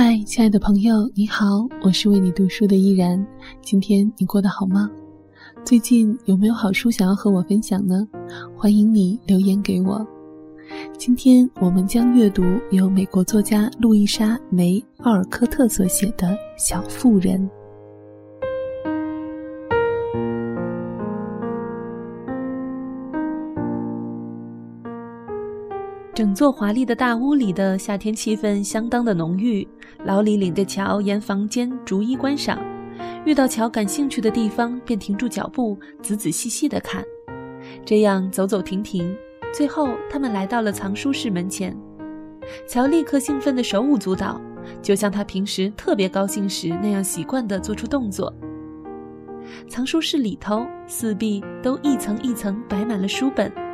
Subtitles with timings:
[0.00, 3.26] 嗨，亲爱的朋友，你好，我是为你读书的依然。
[3.60, 4.88] 今天你过得好吗？
[5.64, 8.06] 最近有没有好书想要和我分享呢？
[8.56, 10.06] 欢迎你留言给我。
[10.96, 17.40] 今天我们将阅读由美国作家路易莎·梅·奥尔科特所写的《小妇人》。
[26.18, 29.64] 整座华丽的大屋里的夏天气氛相当的浓郁。
[30.04, 32.58] 老李领着乔沿房间逐一观赏，
[33.24, 37.04] 遇到乔感兴趣的地方便停住脚步，仔仔细细的看。
[37.84, 39.16] 这样走走停停，
[39.54, 41.72] 最后他们来到了藏书室门前。
[42.66, 44.40] 乔立刻兴奋的手舞足蹈，
[44.82, 48.34] 就像他平时特别高兴时那样习惯地做出动作。
[49.68, 53.67] 藏书室里头四壁都一层一层摆满了书本。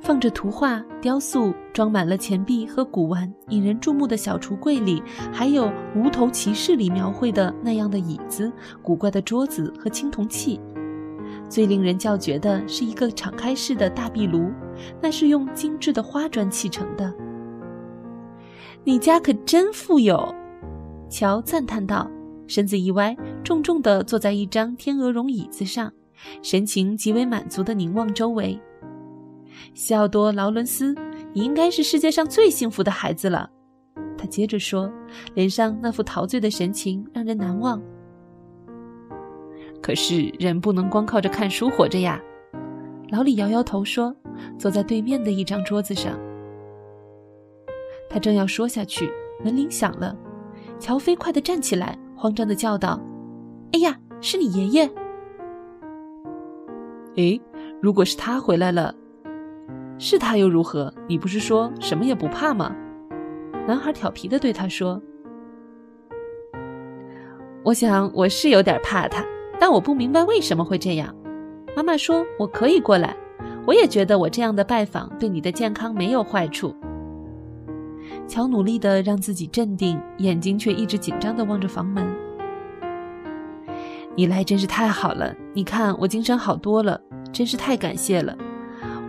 [0.00, 3.32] 放着图画、雕塑，装满了钱币和古玩。
[3.48, 8.50] 引人注目的小橱柜里，还有《无头骑士》里描绘的那样的椅子、
[8.82, 10.58] 古怪的桌子和青铜器。
[11.48, 14.50] 最令人叫绝的是一个敞开式的大壁炉，
[15.00, 17.12] 那是用精致的花砖砌成的。
[18.82, 20.34] 你家可真富有，
[21.08, 22.10] 乔赞叹道，
[22.46, 23.14] 身子一歪，
[23.44, 25.92] 重重地坐在一张天鹅绒椅子上，
[26.42, 28.58] 神情极为满足地凝望周围。
[29.74, 30.94] 西奥多·劳伦斯，
[31.32, 33.50] 你应该是世界上最幸福的孩子了。
[34.18, 34.92] 他接着说，
[35.34, 37.80] 脸上那副陶醉的神情让人难忘。
[39.82, 42.20] 可是人不能光靠着看书活着呀。
[43.08, 44.14] 老李摇摇头说，
[44.58, 46.18] 坐在对面的一张桌子上。
[48.08, 49.10] 他正要说下去，
[49.42, 50.14] 门铃响了。
[50.78, 53.00] 乔飞快地站起来，慌张地叫道
[53.72, 54.90] ：“哎呀，是你爷爷！
[57.16, 57.40] 哎，
[57.80, 58.94] 如果是他回来了。”
[60.02, 60.90] 是他又如何？
[61.06, 62.74] 你不是说什么也不怕吗？
[63.68, 65.00] 男孩调皮的对他说
[67.62, 69.22] ：“我想我是有点怕他，
[69.60, 71.14] 但我不明白为什么会这样。
[71.76, 73.14] 妈妈说我可以过来，
[73.66, 76.74] 我也觉得我这样的拜访对你的健康没有坏处。”
[78.26, 82.06] 乔努力的让自己镇定，眼睛却一直紧张的望着房门。
[84.16, 86.98] 你来真是太好了，你看我精神好多了，
[87.30, 88.34] 真是太感谢了。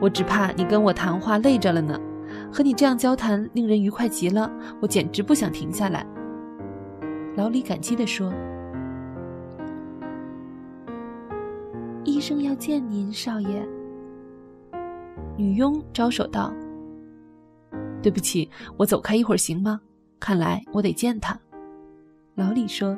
[0.02, 1.98] 我只怕你跟我谈话累着了呢，
[2.52, 4.52] 和你这样交谈令人愉快极了，
[4.82, 6.04] 我简直不想停下来。
[7.36, 8.34] 老李感激地说
[12.04, 13.64] ：“医生要见您，少爷。”
[15.38, 16.52] 女佣招手道
[18.02, 19.80] ：“对不起，我走开一会儿行吗？
[20.20, 21.40] 看来我得见他。”
[22.34, 22.98] 老李说：“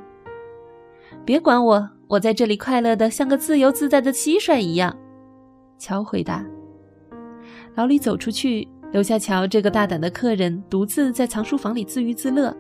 [1.26, 4.98] 别管我，我在这里快乐的像个自由自在的蟋蟀一样。”
[5.78, 6.46] 乔回答。
[7.76, 12.56] 老李走出去，留下乔这个大胆的客人独自在藏书房里自娱自乐。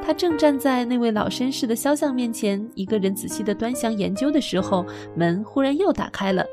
[0.00, 4.86] 他正站在那位老绅士的肖像面前，一个人仔细地端详研究的时候，
[5.16, 6.44] 门忽然又打开了。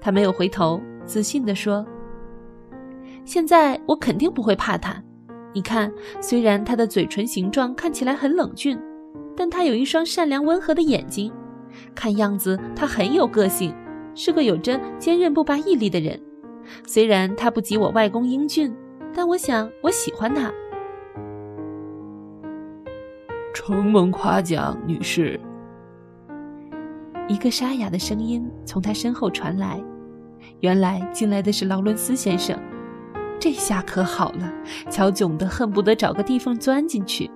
[0.00, 1.84] 他没有回头，自信地说
[3.26, 5.02] ：“现在我肯定不会怕他。
[5.52, 8.78] 你看，虽然他的嘴唇形状看起来很冷峻，
[9.36, 11.32] 但他有一双善良温和的眼睛，
[11.92, 13.74] 看样子他很有个性，
[14.14, 16.16] 是个有着坚韧不拔毅力的人。”
[16.86, 18.74] 虽然他不及我外公英俊，
[19.14, 20.52] 但我想我喜欢他。
[23.54, 25.38] 承蒙夸奖，女士。
[27.28, 29.80] 一个沙哑的声音从他身后传来，
[30.60, 32.58] 原来进来的是劳伦斯先生。
[33.38, 34.52] 这下可好了，
[34.90, 37.30] 乔窘得恨不得找个地缝钻进去。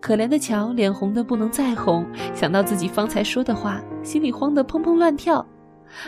[0.00, 2.04] 可怜的乔脸红得不能再红，
[2.34, 5.44] 想到自己方才说的话，心里慌得砰砰乱跳。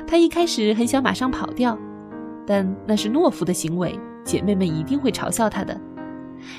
[0.06, 1.78] 他一开始很想马上跑掉。
[2.50, 5.80] 但那是懦夫的行为，姐妹们一定会嘲笑他的。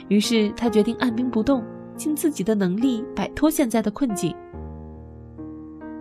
[0.07, 1.62] 于是他决定按兵不动，
[1.97, 4.34] 尽自己的能力摆脱现在的困境。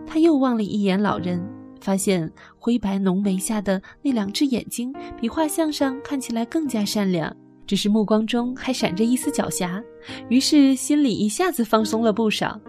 [0.06, 1.44] 他又望了一眼老人，
[1.80, 7.34] 发现灰白浓眉下的那两只眼睛比画像上看起来更加善良，
[7.66, 9.82] 只是目光中还闪着一丝狡黠。
[10.28, 12.60] 于是心里一下子放松了不少。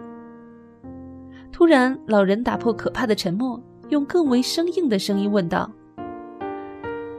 [1.52, 5.70] 突然，老人打破可怕的沉默，用更为生硬的声音问道。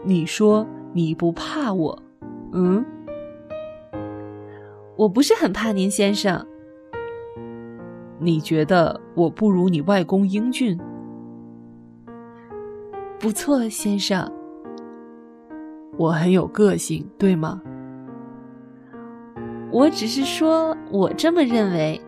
[0.05, 1.97] 你说你不怕我，
[2.51, 2.83] 嗯？
[4.95, 6.45] 我不是很怕您，先生。
[8.19, 10.79] 你觉得我不如你外公英俊？
[13.19, 14.29] 不错，先生。
[15.97, 17.61] 我很有个性，对吗？
[19.71, 21.99] 我只是说我这么认为。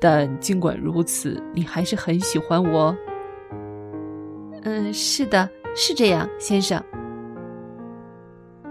[0.00, 2.96] 但尽管如此，你还是很喜欢我。
[4.62, 6.82] 嗯，是的，是这样，先生。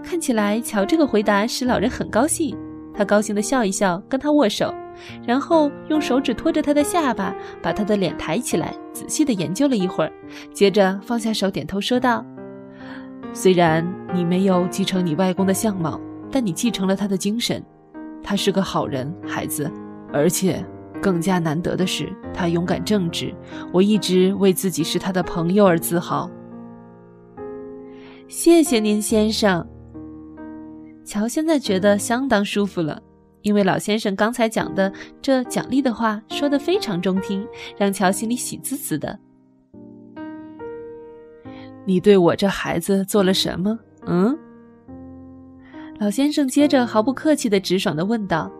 [0.02, 2.56] 看起来乔这个回答使老人很高兴，
[2.94, 4.74] 他高兴地笑一笑，跟他握手，
[5.26, 10.12] 然后用手指托着他的下巴，把他的脸抬起来，仔细地研究了一会儿，
[10.54, 12.24] 接着放下手，点头说道
[13.32, 16.00] ：“虽然你没有继承你外公的相貌，
[16.30, 17.62] 但你继承了他的精神。
[18.22, 19.70] 他是个好人，孩子，
[20.12, 20.64] 而且
[21.00, 23.34] 更加难得的是，他勇敢正直。
[23.72, 26.30] 我一直为自己是他的朋友而自豪。”
[28.28, 29.66] 谢谢您，先生。
[31.04, 33.02] 乔现在觉得相当舒服了，
[33.42, 37.44] 因为老先生刚才讲的这奖励的话说的非常中听，
[37.76, 39.18] 让乔心里喜滋滋的。
[41.84, 43.76] 你对我这孩子做了什么？
[44.06, 44.38] 嗯？
[45.98, 48.50] 老先生接着毫不客气的、直爽的问道：“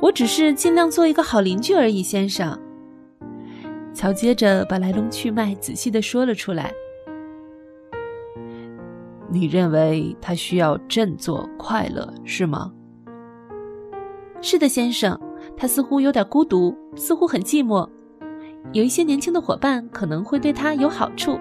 [0.00, 2.58] 我只是尽量做一个好邻居而已，先生。”
[3.94, 6.70] 乔接着把来龙去脉仔细的说了出来。
[9.28, 12.72] 你认为他需要振作快乐是吗？
[14.40, 15.18] 是的，先生。
[15.56, 17.88] 他似乎有点孤独，似乎很寂寞。
[18.72, 21.38] 有一些年轻的伙伴可能会对他有好处。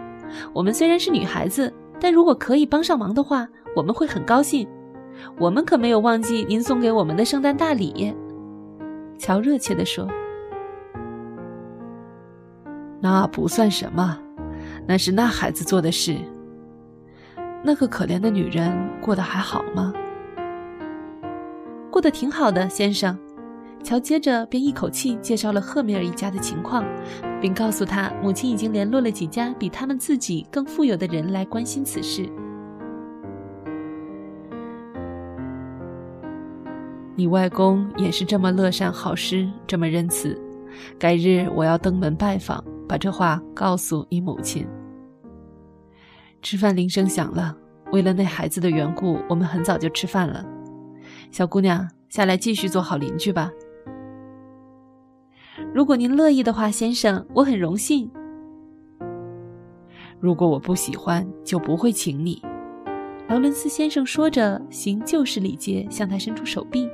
[0.53, 4.65] 我们虽然是女孩子，但如果可以帮上忙的话，我们会很高兴。
[5.37, 8.15] 我们可没有忘记您送给我们的圣诞大礼。
[9.17, 10.07] 乔热切地说
[13.01, 14.17] ：“那不算什么，
[14.87, 16.17] 那是那孩子做的事。”
[17.63, 18.71] 那个可怜的女人
[19.01, 19.93] 过得还好吗？
[21.89, 23.17] 过得挺好的，先生。
[23.83, 26.83] 乔接着便一口气介绍了赫米尔一家的情况，
[27.39, 32.27] 并告诉他母亲已经联络了几家比他们自己更富有的人来关心此事。
[37.17, 40.37] 你外公也是这么乐善好施，这么仁慈。
[40.99, 44.67] 改日我要登门拜访，把这话告诉你母亲。
[46.41, 47.55] 吃饭铃声响了，
[47.93, 50.45] 为了那孩子的缘故，我们很早就吃饭了。
[51.31, 53.49] 小姑娘，下来继续做好邻居吧。
[55.73, 58.11] 如果您乐意的话，先生，我很荣幸。
[60.19, 62.41] 如果我不喜欢，就不会请你。
[63.29, 66.89] 劳伦斯先生说着，行旧式礼节，向他伸出手臂。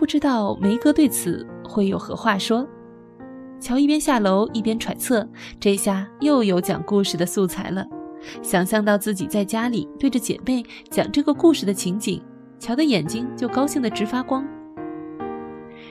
[0.00, 2.66] 不知道梅哥对此会有何话说。
[3.60, 5.28] 乔一边下楼一边揣测，
[5.60, 7.86] 这下又有讲故事的素材了。
[8.40, 12.18] 想象到自己在家里对着姐妹讲这个故事的情景，
[12.58, 14.42] 乔的眼睛就高兴得直发光。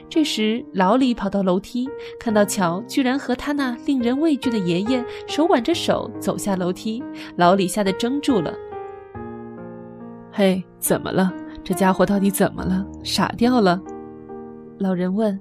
[0.09, 1.87] 这时，老李跑到楼梯，
[2.19, 7.03] 看到乔居然和他那令人畏惧的爷爷手挽着手走下楼梯，
[7.35, 8.51] 老李吓得怔住了。
[10.33, 11.31] “嘿，怎么了？
[11.63, 12.83] 这家伙到底怎么了？
[13.03, 13.79] 傻掉了？”
[14.79, 15.37] 老人问。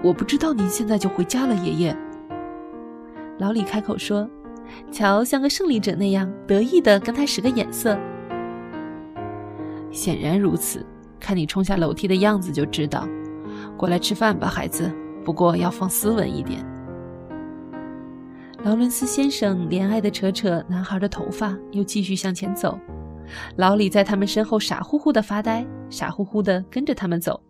[0.00, 1.96] 我不知道您现在就回家了，爷爷。
[3.38, 4.28] 老李开口说
[4.92, 7.98] ：“乔像个胜利者那样得意的跟他使个眼色。”
[9.90, 10.86] 显然如此，
[11.18, 13.04] 看你冲下楼梯的样子就知道。
[13.76, 14.88] 过来吃饭吧，孩子，
[15.24, 16.64] 不过要放斯文一点。
[18.62, 22.78] 劳伦斯先生怜爱的扯扯男孩的头发，又继续向前走。
[23.56, 27.40] 老李在他们身后傻乎乎的发呆，傻乎乎的跟着他们走。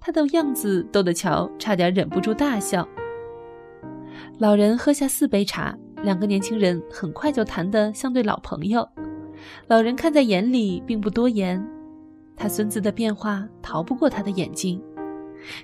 [0.00, 2.86] 他的样子逗得乔差点忍不住大笑。
[4.38, 8.88] 老人喝下四杯茶，两个年轻人很快就谈得像对老朋友。
[9.66, 11.64] 老人看在眼里，并不多言。
[12.36, 14.80] 他孙子的变化逃不过他的眼睛。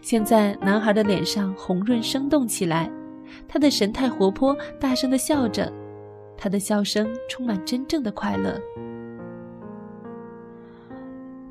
[0.00, 2.90] 现在男孩的脸上红润生动起来，
[3.46, 5.72] 他的神态活泼，大声地笑着，
[6.36, 8.60] 他的笑声充满真正的快乐。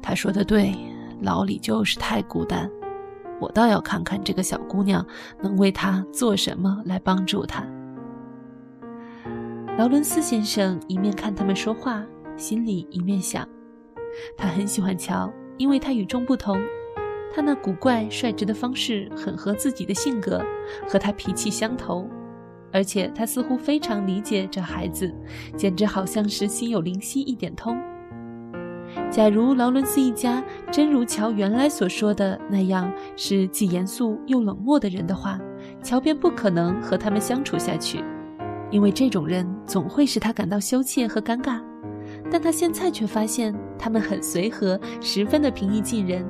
[0.02, 0.74] 他说的对。
[1.22, 2.70] 老李就是太孤单，
[3.40, 5.06] 我倒要看看这个小姑娘
[5.42, 7.66] 能为他做什么来帮助他。
[9.78, 12.04] 劳伦斯先生一面看他们说话，
[12.38, 13.48] 心里一面想：
[14.38, 16.62] 他很喜欢乔，因为他与众不同，
[17.34, 20.44] 他那古怪率直的方式很合自己的性格，
[20.88, 22.08] 和他脾气相投，
[22.72, 25.12] 而且他似乎非常理解这孩子，
[25.58, 27.76] 简直好像是心有灵犀一点通。
[29.10, 35.40] 假如劳伦斯一家真如乔原来所说的那样是既严肃又冷漠的人的话，
[35.82, 38.04] 乔便不可能和他们相处下去，
[38.72, 41.62] 因为这种人总会使他感到羞怯和尴尬。
[42.32, 46.26] 但他现在却发现他们很随和，十分的平易近人，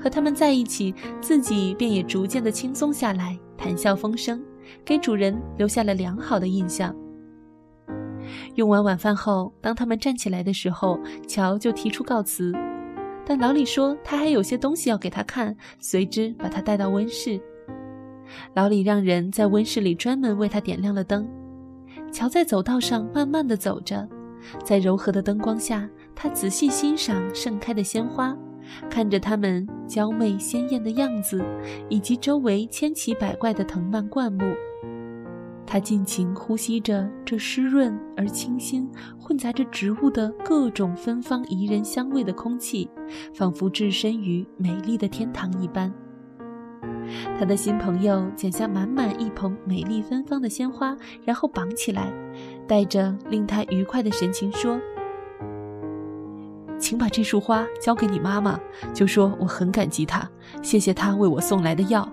[0.00, 4.42] 和他们在一起，自己便也逐渐的轻松下来，谈笑风生，
[4.84, 6.94] 给主人留下了良好的印象。
[8.54, 12.52] 用完晚饭后，当他们站起来的时候，乔就提出告辞，
[13.26, 17.40] 但老李说他还有些东西要给他看，随之把他带到温室。
[18.54, 21.28] 老李让人在温室里专门为他点亮了灯。
[22.10, 24.08] 乔在走道上慢慢的走着，
[24.64, 28.36] 在柔和的灯光下，他仔细欣赏盛开的鲜花，
[28.88, 31.44] 看着它们娇媚鲜艳的样子，
[31.88, 34.44] 以及周围千奇百怪的藤蔓灌木。
[35.66, 42.88] 他尽情呼吸着这湿润而清新、混杂着植物的各种芬芳宜人香味的空气，
[43.34, 45.92] 仿佛置身于美丽的天堂一般。
[47.38, 52.12] 他的新朋友剪下满满一捧美丽芬芳的鲜花，然后绑起来，
[52.66, 54.80] 带着令他愉快的神情说
[56.78, 58.58] ：“请把这束花交给你妈妈，
[58.92, 60.28] 就说我很感激她，
[60.62, 62.10] 谢谢她为我送来的药。”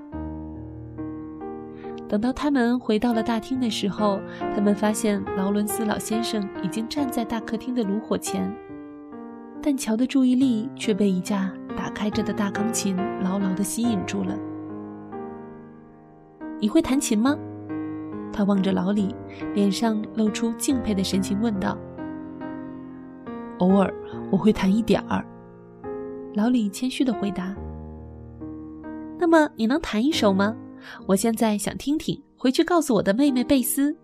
[2.11, 4.19] 等到他们回到了大厅的时候，
[4.53, 8.53] 他们发现劳伦斯老先生已经站在大客厅的炉火前，
[9.63, 14.37] 但乔的注意力却被一架打开着的大钢琴牢牢地吸引住了。
[16.59, 17.33] 你会弹琴吗？
[18.33, 19.15] 他望着老李，
[19.53, 21.77] 脸上露出敬佩的神情，问道。
[23.59, 23.93] 偶尔
[24.29, 25.25] 我会弹一点儿。
[26.33, 27.55] 老李谦虚地回答。
[29.17, 30.57] 那么你能弹一首吗？
[31.07, 33.95] 我现在想听听，回去告诉我的妹妹贝斯。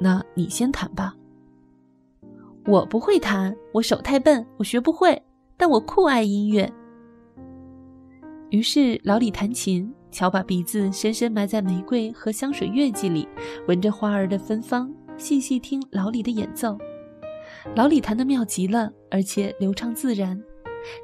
[0.00, 1.14] 那你先弹吧。
[2.66, 5.20] 我不会弹，我手太笨，我学不会。
[5.56, 6.70] 但我酷爱音乐。
[8.50, 13.28] 于是老李弹琴，乔把鼻子深深埋在玫瑰和香水月季里，
[13.68, 16.76] 闻着花儿的芬芳，细细听老李的演奏。
[17.76, 20.40] 老李弹得妙极了，而且流畅自然。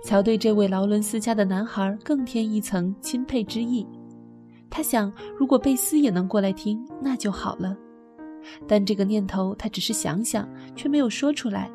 [0.02, 3.87] 乔对这位劳伦斯家的男孩更添一层钦佩之意。
[4.70, 7.76] 他想，如果贝斯也能过来听，那就好了。
[8.66, 11.70] 但这个念头他只是想想，却没有说出来。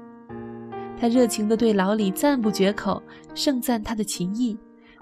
[0.99, 3.01] 他热情地对老李赞不绝口，
[3.33, 4.57] 盛赞他的琴艺，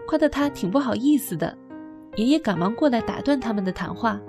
[0.07, 1.55] 夸得他挺不好意思的。
[2.15, 4.19] 爷爷赶忙过来打断他们的谈话：“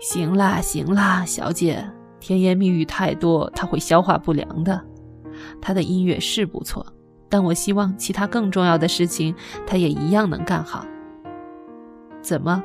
[0.00, 4.82] 行啦，行啦，小姐，甜言蜜语太多，他会消化不良的。”
[5.60, 6.84] 他的音乐是不错，
[7.28, 9.34] 但我希望其他更重要的事情，
[9.66, 10.84] 他也一样能干好。
[12.20, 12.62] 怎么，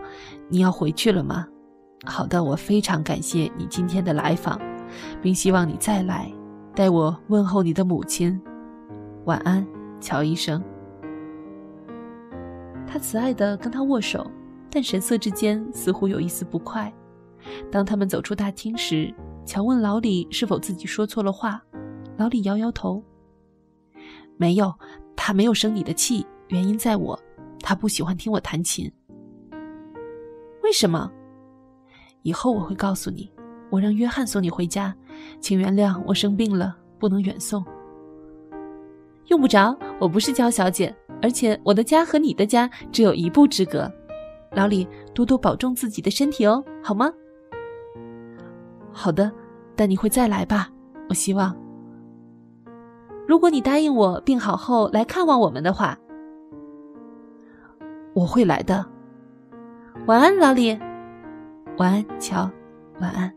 [0.49, 1.47] 你要回去了吗？
[2.05, 4.59] 好的，我非常感谢你今天的来访，
[5.21, 6.31] 并希望你再来，
[6.75, 8.39] 代我问候你的母亲。
[9.25, 9.65] 晚安，
[9.99, 10.61] 乔医生。
[12.85, 14.29] 他慈爱地跟他握手，
[14.69, 16.93] 但神色之间似乎有一丝不快。
[17.71, 19.11] 当他们走出大厅时，
[19.45, 21.61] 乔问老李是否自己说错了话。
[22.17, 23.03] 老李摇摇头，
[24.37, 24.73] 没有，
[25.15, 27.19] 他没有生你的气，原因在我，
[27.61, 28.91] 他不喜欢听我弹琴。
[30.63, 31.11] 为什么？
[32.23, 33.31] 以后我会告诉你。
[33.71, 34.95] 我让约翰送你回家，
[35.41, 37.65] 请原谅我生病了，不能远送。
[39.27, 43.91] 用不着，我不是娇小姐，而且我的家和你的家只有一步之隔。
[44.51, 47.11] 老李，多多保重自己的身体哦，好吗？
[48.93, 49.31] 好的，
[49.75, 50.69] 但你会再来吧？
[51.09, 51.64] 我希望。
[53.27, 55.97] 如果你答应我病好后来看望我们的话，
[58.13, 58.85] 我会来的。
[60.05, 60.77] 晚安，老李。
[61.77, 62.49] 晚安，乔。
[62.99, 63.33] 晚安。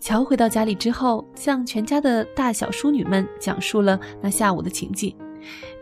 [0.00, 5.14] 乔回到家里之后，向全家的大小淑女们讲述了那下午的情景。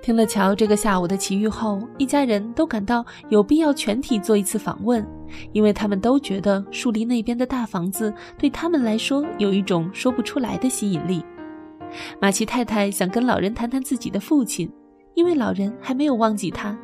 [0.02, 5.06] 听了乔这个下午的奇遇后，一家人都感到有必要全体做一次访问，
[5.52, 11.24] 因为他们都觉得树林那边的大房子对他们来说有一种说不出来的吸引力。
[12.20, 14.70] 马奇太太想跟老人谈谈自己的父亲，
[15.14, 16.76] 因为老人还没有忘记他。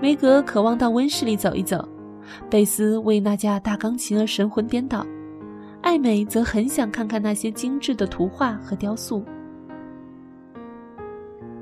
[0.00, 1.86] 梅格渴望到温室里走一走，
[2.48, 5.06] 贝斯为那架大钢琴而神魂颠倒，
[5.82, 9.24] 艾美则很想看看那些精致的图画和雕塑。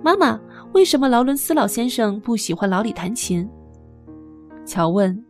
[0.03, 0.41] 妈妈，
[0.73, 3.49] 为什么劳伦斯老先生不喜欢老李弹琴？
[4.65, 5.23] 乔问。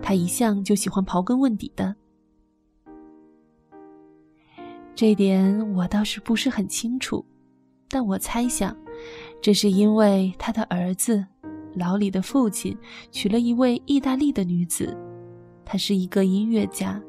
[0.00, 1.92] 他一向就喜欢刨根问底的。
[5.00, 7.24] 这点我倒是不是很清楚，
[7.88, 8.76] 但我猜想，
[9.40, 11.24] 这是因为他的儿子
[11.74, 12.76] 老李的父亲
[13.10, 14.94] 娶了一位意大利的女子，
[15.64, 17.00] 她是一个音乐家，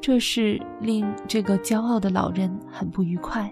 [0.00, 3.48] 这事令这个骄傲的老人很不愉快。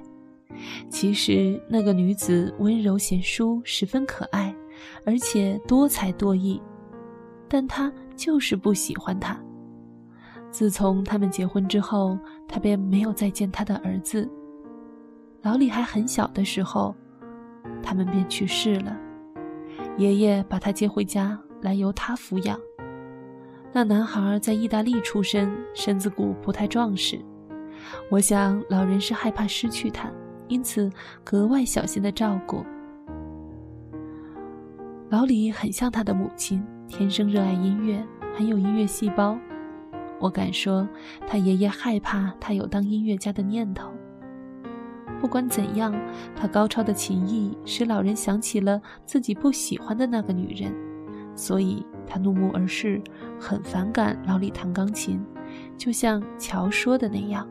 [0.90, 4.52] 其实那个女子温柔贤淑，十分可爱，
[5.06, 6.61] 而且多才多艺，
[7.49, 9.40] 但他就是不喜欢她。
[10.50, 14.28] 自从他们结婚之后，他便没有再见他的儿子。
[15.43, 16.95] 老李还很小的时候，
[17.83, 18.97] 他们便去世了。
[19.97, 22.59] 爷爷把他接回家来，由他抚养。
[23.73, 27.21] 那男孩在意大利出生，身子骨不太壮实。
[28.11, 30.11] 我想老人是害怕失去他，
[30.49, 30.90] 因此
[31.23, 32.64] 格外小心的照顾。
[35.11, 39.38] 老李很像他的母亲，天生热爱音乐，很有音乐细胞。
[40.20, 40.88] 我敢说，
[41.26, 43.90] 他爷爷害怕他有当音乐家的念头。
[45.20, 45.94] 不管怎样，
[46.37, 50.72] 他高超的琴艺使老人想起了自己不喜欢的那个女人，
[51.34, 53.02] 所以他怒目而视，
[53.40, 55.25] 很反感老李弹钢琴，
[55.76, 57.48] 就像乔说的那样。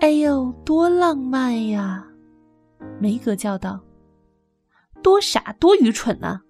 [0.00, 2.06] 哎呦，多浪漫呀！
[2.98, 3.80] 梅格叫道。
[5.02, 6.40] 多傻，多愚蠢呐！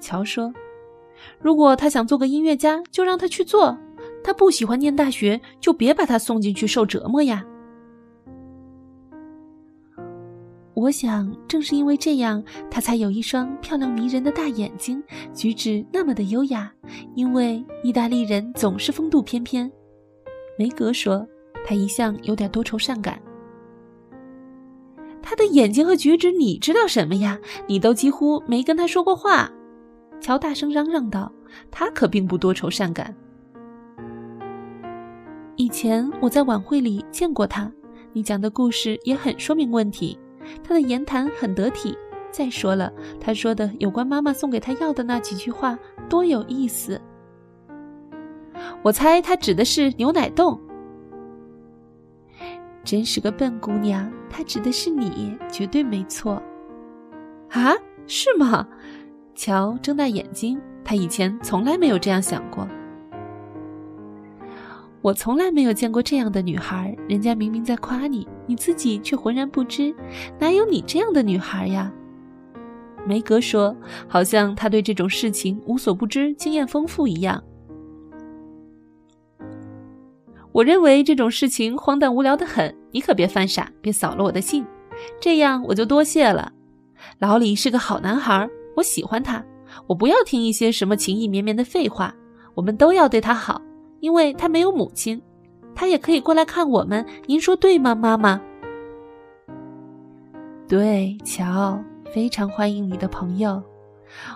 [0.00, 0.52] 乔说
[1.40, 3.76] ：“如果他想做个音乐家，就让他去做；
[4.22, 7.44] 他不喜欢念大学，就别把他送进去受折磨呀。”
[10.74, 15.02] 我想，正是因为这样，他才有一双漂亮迷人的大眼睛，
[15.32, 16.72] 举止那么的优雅。
[17.14, 19.70] 因为意大利人总是风度翩翩。
[20.58, 21.26] 梅格说。
[21.66, 23.18] 他一向有点多愁善感。
[25.22, 27.40] 他的眼睛和举止，你知道什么呀？
[27.66, 29.50] 你都几乎没跟他说过话。
[30.20, 31.30] 乔大声嚷嚷道
[31.70, 33.14] ：“他可并不多愁善感。
[35.56, 37.70] 以前我在晚会里见过他，
[38.12, 40.18] 你讲的故事也很说明问题。
[40.62, 41.96] 他的言谈很得体。
[42.30, 45.78] 再说了，他说的有关妈妈送给他药的那几句话
[46.08, 47.00] 多有意思。
[48.82, 50.60] 我猜他指的是牛奶冻。”
[52.82, 56.34] 真是个笨姑娘，她指的是你，绝对没错。
[57.48, 57.72] 啊，
[58.06, 58.68] 是吗？
[59.34, 62.66] 乔睁大眼睛，他以前从来没有这样想过。
[65.02, 69.94] 我从来没有见过这样的女孩，人家明明在夸你，你自己却浑然不知。
[70.38, 71.92] 哪有你这样的女孩呀？
[73.06, 73.76] 梅格说，
[74.08, 77.42] 好像他对这种事情无所不知，经验丰富一样。
[80.52, 84.64] 我认为这种事情荒诞无聊的很，你可别犯傻，别扫了我的兴，
[85.20, 86.52] 这样我就多谢了。
[87.18, 89.44] 老李是个好男孩，我喜欢他，
[89.86, 92.14] 我不要听一些什么情意绵绵的废话。
[92.54, 93.60] 我们都要对他好，
[94.00, 95.20] 因为他没有母亲，
[95.74, 97.04] 他也可以过来看我们。
[97.26, 98.40] 您说对吗，妈妈？
[100.68, 103.62] 对，乔，非常欢迎你的朋友。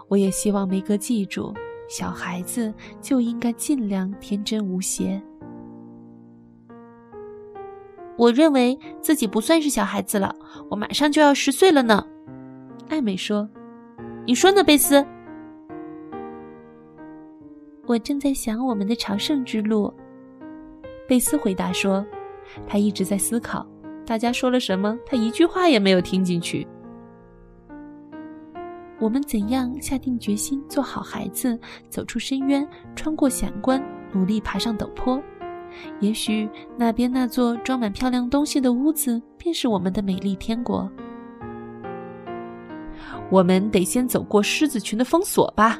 [0.08, 1.54] 我也希望梅格记住，
[1.88, 5.22] 小孩子就应该尽量天真无邪。
[8.16, 10.34] 我认为自己不算是小孩子了，
[10.68, 12.04] 我马上就要十岁了呢。
[12.88, 13.48] 艾美说
[14.28, 15.02] ：“你说呢，贝斯？”
[17.88, 19.90] 我正在想我们的朝圣之路。
[21.08, 22.04] 贝斯回答说
[22.68, 23.66] ：“他一直在思考，
[24.04, 26.68] 大家说了什么，他一句话也没有听进去。”
[29.00, 35.18] 我们怎样下定决心做好孩子，走出深渊，穿过险关，努力爬上陡坡？
[36.00, 40.86] 也许那边那座装满漂亮东西的屋子，便是我们的美丽天国。
[43.30, 45.78] 我们得先走过狮子群的封锁吧？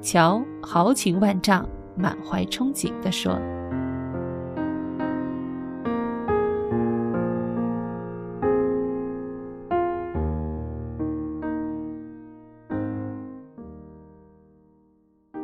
[0.00, 3.38] 乔豪情万丈、满怀憧憬地说。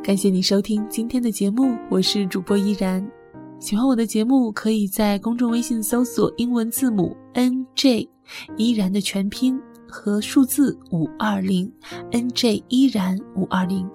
[0.03, 3.05] 感谢你收听今天的节目，我是主播依然。
[3.57, 8.07] 喜欢我的节目，可以在公众微信搜索英文字母 N J
[8.57, 9.59] 依然的全拼
[9.95, 11.71] 和数字五二零
[12.11, 13.89] N J 依然五二零。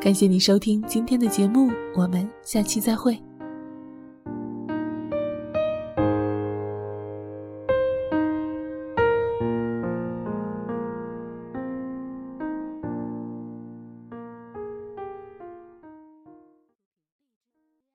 [0.00, 3.14] 感谢你收听今天的节目，我们下期再会。